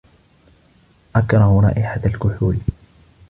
أكره 1.15 1.59
رائحة 1.61 2.01
الكحول. 2.05 2.57